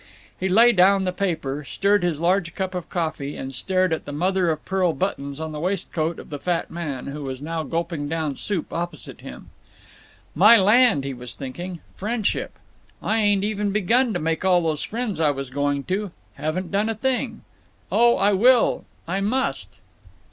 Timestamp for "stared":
3.53-3.93